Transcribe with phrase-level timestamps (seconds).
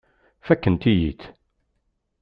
[0.47, 1.21] Fakkent-iyi-t.